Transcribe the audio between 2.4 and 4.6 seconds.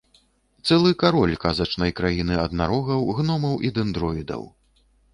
аднарогаў, гномаў і дэндроідаў!